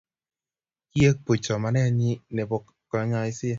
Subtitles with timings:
[0.91, 2.57] kiek puch somaneng'ing nebo
[2.91, 3.49] kanyoise?